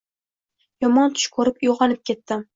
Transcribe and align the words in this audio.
Yomon 0.85 1.13
tush 1.19 1.29
ko`rib 1.37 1.63
uyg`onib 1.69 2.03
ketdim 2.13 2.45